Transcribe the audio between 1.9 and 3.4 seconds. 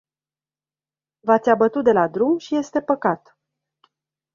la drum și este păcat.